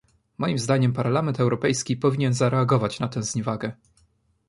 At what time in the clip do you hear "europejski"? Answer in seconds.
1.39-1.97